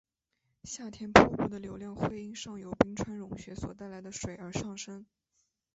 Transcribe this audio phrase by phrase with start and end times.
[0.63, 5.05] 夏天瀑布的流量会因上游冰川融雪所带来的水而上升。